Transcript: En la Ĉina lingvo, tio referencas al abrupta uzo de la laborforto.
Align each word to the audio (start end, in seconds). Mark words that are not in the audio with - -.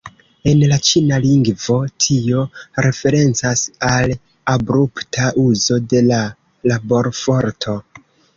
En 0.51 0.61
la 0.69 0.77
Ĉina 0.85 1.17
lingvo, 1.25 1.75
tio 2.05 2.45
referencas 2.85 3.67
al 3.91 4.15
abrupta 4.55 5.29
uzo 5.45 5.79
de 5.93 6.03
la 6.09 6.25
laborforto. 6.73 7.79